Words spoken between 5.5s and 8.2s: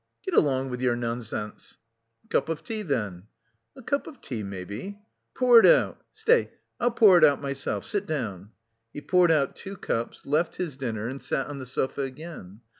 it out. Stay, I'll pour it out myself. Sit